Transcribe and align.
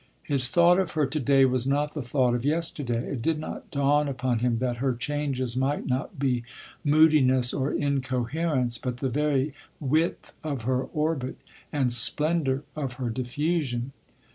His 0.23 0.49
thought 0.49 0.79
of 0.79 0.93
her 0.93 1.05
to 1.05 1.19
day 1.19 1.45
was 1.45 1.67
not 1.67 1.93
the 1.93 2.01
thought 2.01 2.33
of 2.33 2.43
yesterday. 2.43 3.07
It 3.11 3.21
did 3.21 3.37
not 3.37 3.69
dawn 3.69 4.07
upon 4.09 4.39
him 4.39 4.57
that 4.57 4.77
her 4.77 4.95
changes 4.95 5.55
might 5.55 5.85
not 5.85 6.17
be 6.17 6.43
moodiness 6.83 7.53
or 7.53 7.71
incoherence, 7.71 8.79
but 8.79 8.97
the 8.97 9.09
very 9.09 9.53
width 9.79 10.33
of 10.43 10.63
her 10.63 10.81
orbit 10.85 11.37
and 11.71 11.93
splendour 11.93 12.63
of 12.75 12.93
her 12.93 13.11
diffusion. 13.11 13.91